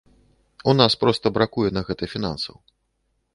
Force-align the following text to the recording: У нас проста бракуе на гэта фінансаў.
У 0.71 0.73
нас 0.79 0.95
проста 1.03 1.31
бракуе 1.35 1.69
на 1.79 1.85
гэта 1.91 2.03
фінансаў. 2.15 2.55